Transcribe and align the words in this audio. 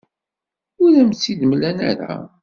Ur 0.83 0.91
am-tt-id-mlan 1.01 1.77
ara. 1.91 2.13